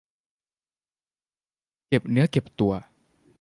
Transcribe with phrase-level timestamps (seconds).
[1.87, 2.73] เก็บเนื้อเก็บตัว